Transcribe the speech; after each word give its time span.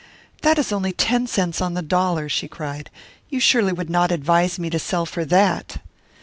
"That 0.41 0.57
is 0.57 0.71
only 0.71 0.93
ten 0.93 1.27
cents 1.27 1.61
on 1.61 1.75
the 1.75 1.83
dollar!" 1.83 2.27
she 2.27 2.47
cried. 2.47 2.89
"You 3.29 3.39
surely 3.39 3.71
would 3.71 3.91
not 3.91 4.11
advise 4.11 4.57
me 4.57 4.71
to 4.71 4.79
sell 4.79 5.05
for 5.05 5.25
that!" 5.25 5.77